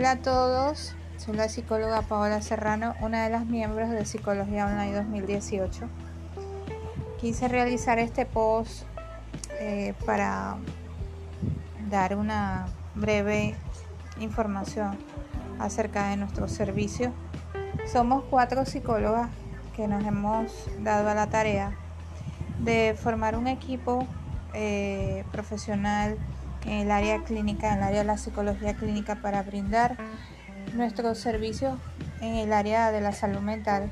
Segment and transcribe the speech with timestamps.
[0.00, 4.94] Hola a todos, soy la psicóloga Paola Serrano, una de las miembros de Psicología Online
[4.94, 5.82] 2018.
[7.20, 8.84] Quise realizar este post
[9.58, 10.56] eh, para
[11.90, 13.54] dar una breve
[14.18, 14.96] información
[15.58, 17.12] acerca de nuestro servicio.
[17.92, 19.28] Somos cuatro psicólogas
[19.76, 21.76] que nos hemos dado a la tarea
[22.58, 24.06] de formar un equipo
[24.54, 26.16] eh, profesional
[26.64, 29.96] en el área clínica, en el área de la psicología clínica para brindar
[30.74, 31.78] nuestros servicios
[32.20, 33.90] en el área de la salud mental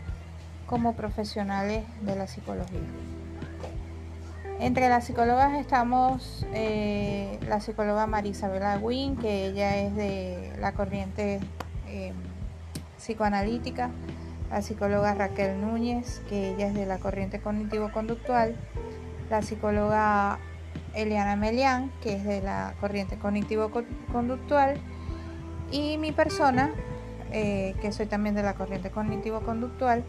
[0.67, 2.81] como profesionales de la psicología.
[4.61, 11.39] Entre las psicólogas estamos eh, la psicóloga Marisabela Wynn, que ella es de la corriente
[11.87, 12.13] eh,
[12.97, 13.91] psicoanalítica,
[14.51, 18.57] la psicóloga Raquel Núñez, que ella es de la corriente cognitivo-conductual,
[19.31, 20.41] la psicóloga
[21.03, 24.79] Eliana Melián, que es de la corriente cognitivo-conductual,
[25.71, 26.73] y mi persona,
[27.31, 30.05] eh, que soy también de la corriente cognitivo-conductual,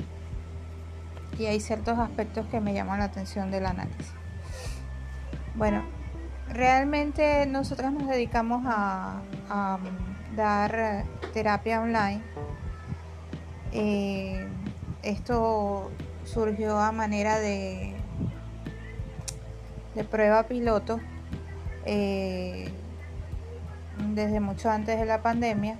[1.38, 4.14] y hay ciertos aspectos que me llaman la atención del análisis.
[5.55, 5.83] Bueno,
[6.49, 9.21] realmente nosotros nos dedicamos a,
[10.36, 12.21] dar terapia online.
[13.71, 14.47] Eh,
[15.02, 15.92] esto
[16.23, 17.98] surgió a manera de
[20.00, 20.97] de prueba piloto
[21.86, 22.69] eh,
[24.14, 25.78] desde mucho antes de la pandemia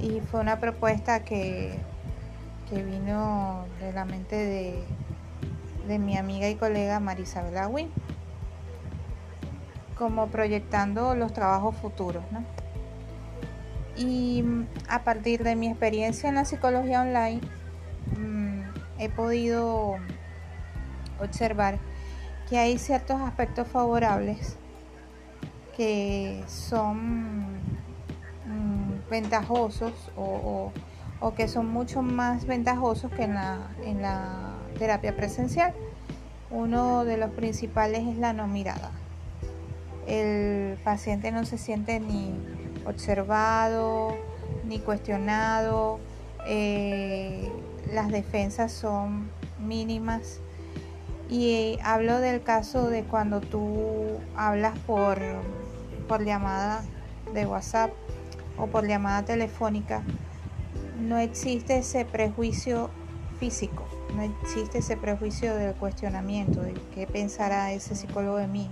[0.00, 1.76] y fue una propuesta que,
[2.70, 4.84] que vino de la mente de,
[5.88, 7.90] de mi amiga y colega Marisabel Agüín
[9.98, 12.22] como proyectando los trabajos futuros.
[13.96, 14.44] Y
[14.88, 17.40] a partir de mi experiencia en la psicología online,
[18.16, 18.62] mm,
[18.98, 19.96] he podido
[21.20, 21.80] observar
[22.52, 24.56] que hay ciertos aspectos favorables
[25.74, 27.46] que son
[28.46, 30.70] mm, ventajosos o,
[31.34, 35.72] que son mucho más ventajosos que en la, en la terapia presencial.
[36.50, 38.90] Uno de los principales es la no mirada.
[40.06, 42.34] El paciente no se siente ni
[42.84, 44.14] observado,
[44.68, 46.00] ni cuestionado,
[46.46, 47.50] eh,
[47.90, 50.42] las defensas son mínimas
[51.32, 55.18] y hablo del caso de cuando tú hablas por,
[56.06, 56.84] por llamada
[57.32, 57.90] de WhatsApp
[58.58, 60.02] o por llamada telefónica.
[61.00, 62.90] No existe ese prejuicio
[63.40, 68.70] físico, no existe ese prejuicio del cuestionamiento, de qué pensará ese psicólogo de mí.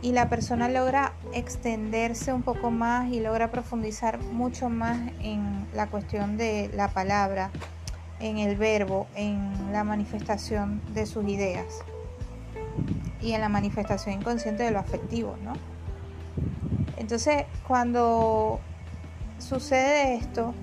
[0.00, 5.88] Y la persona logra extenderse un poco más y logra profundizar mucho más en la
[5.88, 7.50] cuestión de la palabra,
[8.24, 11.66] en el verbo, en la manifestación de sus ideas
[13.20, 15.52] y en la manifestación inconsciente de lo afectivo, ¿no?
[16.96, 18.60] Entonces, cuando
[19.38, 20.54] sucede esto,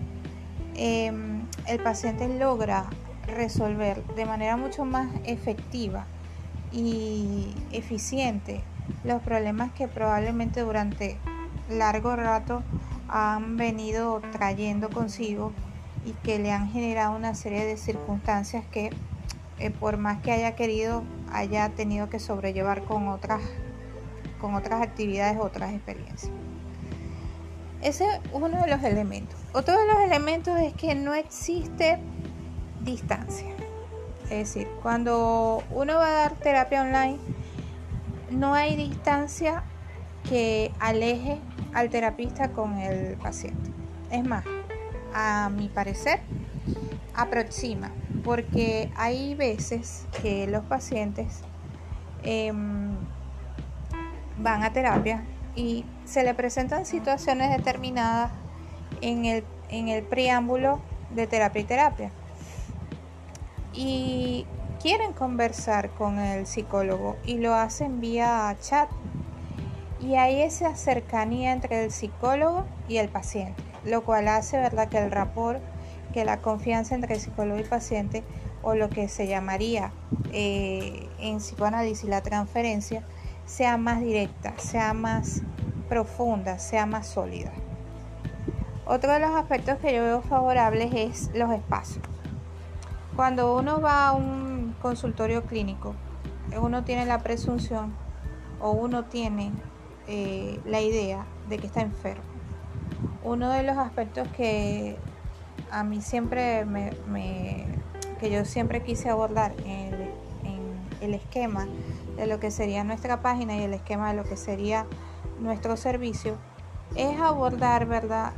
[0.75, 2.89] em, el paciente logra
[3.27, 6.07] resolver de manera mucho más efectiva
[6.72, 8.63] y eficiente
[9.03, 11.17] los problemas que probablemente durante
[11.69, 12.63] largo rato
[13.07, 15.53] han venido trayendo consigo
[16.06, 18.89] y que le han generado una serie de circunstancias que
[19.59, 23.41] eh, por más que haya querido haya tenido que sobrellevar con otras
[24.40, 26.31] con otras actividades otras experiencias.
[27.81, 29.40] Ese es uno de los elementos.
[29.53, 32.00] Otro de los elementos es que no existe
[32.84, 33.47] distancia.
[34.23, 37.19] Es decir cuando uno va a dar terapia online
[38.31, 39.63] no hay distancia
[40.28, 41.40] que aleje
[41.73, 43.72] al terapista con el paciente.
[44.09, 44.44] Es más
[45.13, 46.19] a mi parecer,
[47.16, 47.91] aproxima,
[48.23, 51.41] porque hay veces que los pacientes
[52.23, 52.95] em,
[54.38, 55.23] van a terapia
[55.55, 58.31] y se le presentan situaciones determinadas
[59.01, 60.79] en el, en el preámbulo
[61.09, 62.11] de terapia y terapia.
[63.73, 64.45] Y
[64.81, 68.89] quieren conversar con el psicólogo y lo hacen vía chat.
[69.99, 74.89] Y hay esa cercanía entre el psicólogo y el paciente lo cual hace ¿verdad?
[74.89, 75.59] que el rapport,
[76.13, 78.23] que la confianza entre psicólogo y paciente,
[78.63, 79.91] o lo que se llamaría
[80.31, 83.03] eh, en psicoanálisis la transferencia,
[83.45, 85.41] sea más directa, sea más
[85.89, 87.51] profunda, sea más sólida.
[88.85, 92.05] Otro de los aspectos que yo veo favorables es los espacios.
[93.16, 95.95] Cuando uno va a un consultorio clínico,
[96.59, 97.93] uno tiene la presunción
[98.59, 99.51] o uno tiene
[100.07, 102.30] eh, la idea de que está enfermo
[103.23, 104.97] uno de los aspectos que
[105.72, 106.91] a mí siempre me,
[108.20, 110.12] que yo siempre quise abordar en
[111.02, 111.68] el, esquema
[112.16, 114.85] de lo que sería nuestra página y el esquema de lo que sería
[115.40, 116.35] nuestro servicio
[116.96, 118.34] es abordar verdad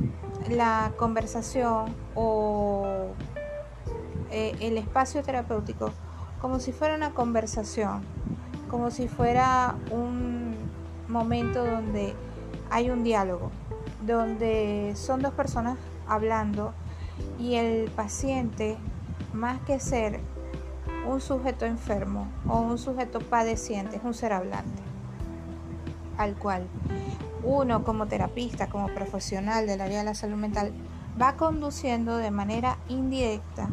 [0.49, 3.07] la conversación o
[4.31, 5.91] eh, el espacio terapéutico
[6.43, 8.01] como si fuera una conversación,
[8.69, 10.55] como si fuera un
[11.07, 12.13] momento donde
[12.69, 13.49] hay un diálogo,
[14.05, 15.77] donde son dos personas
[16.07, 16.73] hablando
[17.39, 18.77] y el paciente,
[19.33, 20.19] más que ser
[21.07, 24.81] un sujeto enfermo o un sujeto padeciente, es un ser hablante,
[26.17, 26.67] al cual
[27.43, 30.73] uno como terapista, como profesional del área de la salud mental,
[31.21, 33.69] va conduciendo de manera indirecta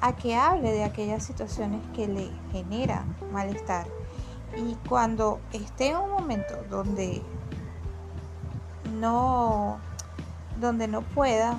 [0.00, 3.86] a que hable de aquellas situaciones que le generan malestar.
[4.56, 7.22] Y cuando esté en un momento donde
[9.00, 9.78] no,
[10.60, 11.58] donde no pueda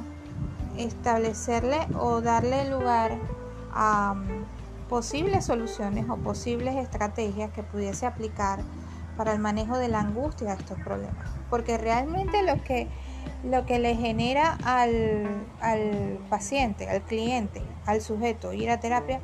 [0.77, 3.17] establecerle o darle lugar
[3.73, 8.59] a mm, posibles soluciones o posibles estrategias que pudiese aplicar
[9.17, 11.27] para el manejo de la angustia de estos problemas.
[11.49, 12.87] Porque realmente lo que,
[13.43, 19.19] lo que le genera al, al paciente, al cliente, al sujeto ir a terapia,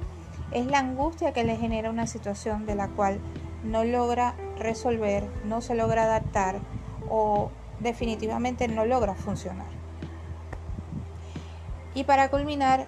[0.52, 3.20] es la angustia que le genera una situación de la cual
[3.64, 6.60] no logra resolver, no se logra adaptar
[7.10, 9.68] o definitivamente no logra funcionar.
[11.94, 12.88] Y para culminar,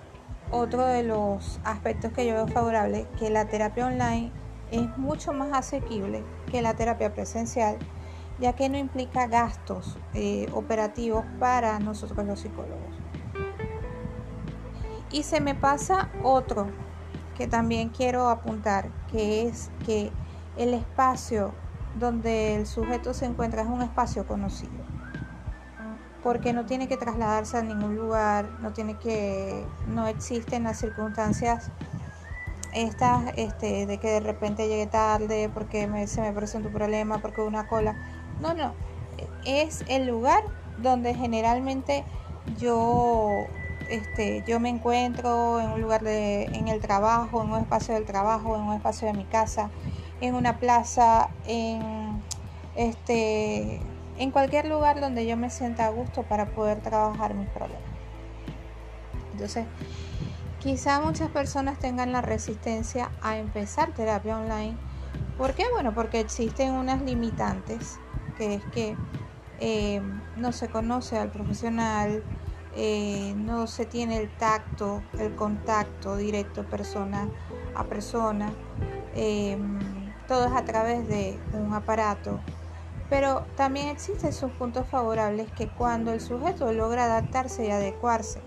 [0.52, 4.32] otro de los aspectos que yo veo favorable, que la terapia online
[4.72, 7.78] es mucho más asequible que la terapia presencial,
[8.40, 12.80] ya que no implica gastos eh, operativos para nosotros los psicólogos.
[15.12, 16.68] Y se me pasa otro
[17.38, 20.12] que también quiero apuntar, que es que
[20.58, 21.54] el espacio
[22.00, 24.72] donde el sujeto se encuentra es un espacio conocido.
[26.24, 31.72] Porque no tiene que trasladarse a ningún lugar, no tiene que, no existen las circunstancias
[32.74, 37.42] estas este, de que de repente llegue tarde porque se me presenta un problema, porque
[37.42, 37.96] una cola.
[38.42, 38.74] No, no.
[39.46, 40.44] Es el lugar
[40.78, 42.04] donde generalmente
[42.60, 43.46] yo,
[43.90, 48.06] este, yo me encuentro en un lugar de, en el trabajo, en un espacio del
[48.06, 49.70] trabajo, en un espacio de mi casa,
[50.22, 52.24] en una plaza, en
[52.76, 53.82] este,
[54.18, 57.82] en cualquier lugar donde yo me sienta a gusto para poder trabajar mis problemas.
[59.34, 59.66] Entonces,
[60.60, 64.76] Quizá muchas personas tengan la resistencia a empezar terapia online.
[65.38, 65.64] ¿Por qué?
[65.72, 68.00] Bueno, porque existen unas limitantes,
[68.38, 68.98] que es que
[69.60, 70.02] eh,
[70.36, 72.24] no se conoce al profesional,
[72.76, 77.30] eh, no se tiene el tacto, el contacto directo persona
[77.76, 78.52] a persona,
[79.16, 79.80] em,
[80.28, 82.40] todo es a través de un aparato.
[83.10, 88.42] Pero también existen sus puntos favorables que cuando el sujeto logra adaptarse y adecuarse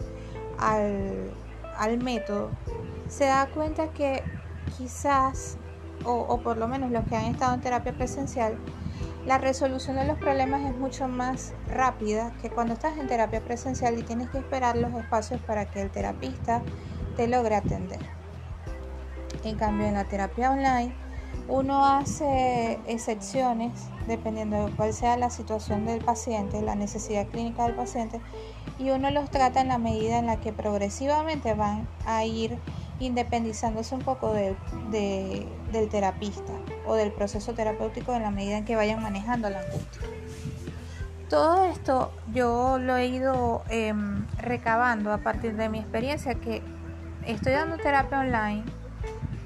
[0.59, 1.32] al,
[1.77, 2.50] al método,
[3.09, 4.23] se da cuenta que
[4.77, 5.56] quizás,
[6.05, 8.59] o, por lo menos los que han estado en terapia presencial,
[9.26, 13.99] la resolución de los problemas es mucho más rápida que cuando estás en terapia presencial
[13.99, 16.62] y tienes que esperar los espacios para que el terapista
[17.17, 18.00] te logre atender.
[19.44, 20.94] En cambio, en la terapia online,
[21.49, 23.73] uno hace excepciones
[24.06, 28.21] dependiendo de cuál sea la situación del paciente, la necesidad clínica del paciente,
[28.79, 32.59] y uno los trata en la medida en la que progresivamente van a ir
[32.99, 36.53] independizándose un poco del terapista
[36.87, 40.02] o del proceso terapéutico en la medida en que vayan manejando la angustia.
[41.28, 46.62] Todo esto yo lo he ido em, recabando a partir de mi experiencia que
[47.25, 48.64] estoy dando terapia online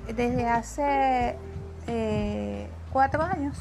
[0.06, 1.37] desde hace
[1.86, 3.56] eh, cuatro años.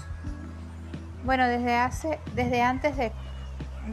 [1.26, 3.12] Bueno, desde hace, desde antes de,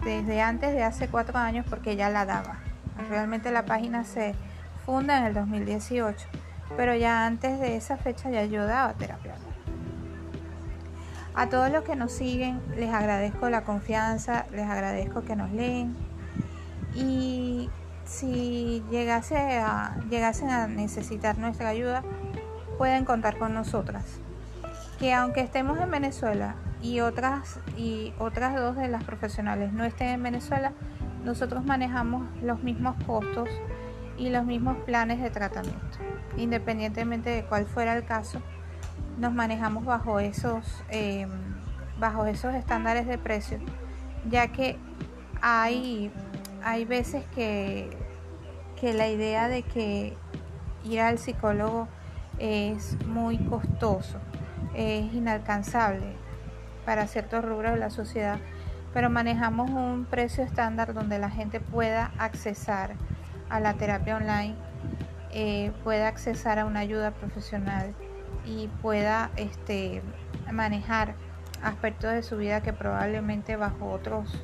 [0.04, 2.58] desde antes de hace cuatro años porque ya la daba.
[3.08, 4.34] Realmente la página se
[4.84, 6.26] funda en el 2018,
[6.76, 9.34] pero ya antes de esa fecha ya yo daba terapia.
[11.34, 15.96] A todos los que nos siguen les agradezco la confianza, les agradezco que nos leen
[16.94, 17.70] y
[18.04, 22.02] si llegase a, llegasen a necesitar nuestra ayuda,
[22.80, 24.06] pueden contar con nosotras.
[24.99, 30.08] Que aunque estemos en Venezuela y otras, y otras dos de las profesionales no estén
[30.08, 30.72] en Venezuela,
[31.22, 33.50] nosotros manejamos los mismos costos
[34.16, 35.99] y los mismos planes de tratamiento.
[36.38, 38.40] Independientemente de cuál fuera el caso,
[39.18, 41.28] nos manejamos bajo esos, em,
[41.99, 43.58] bajo esos estándares de precio,
[44.26, 44.78] ya que
[45.42, 46.10] hay,
[46.64, 47.90] hay veces que,
[48.80, 50.16] que la idea de que
[50.82, 51.87] ir al psicólogo
[52.40, 54.18] es muy costoso,
[54.75, 56.16] es inalcanzable
[56.85, 58.38] para ciertos rubros de la sociedad,
[58.92, 62.94] pero manejamos un precio estándar donde la gente pueda accesar
[63.49, 64.56] a la terapia online,
[65.32, 67.94] eh, pueda accesar a una ayuda profesional
[68.44, 70.02] y pueda este,
[70.50, 71.14] manejar
[71.62, 74.42] aspectos de su vida que probablemente bajo otros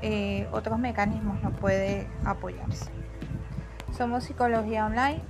[0.00, 2.90] eh, otros mecanismos no puede apoyarse.
[3.96, 5.20] Somos Psicología Online.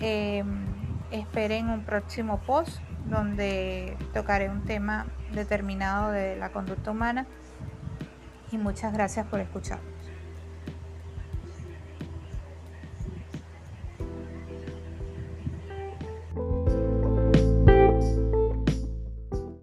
[0.00, 0.79] Em,
[1.10, 7.26] esperen un próximo post donde tocaré un tema determinado de la conducta humana
[8.52, 9.78] y muchas gracias por escuchar.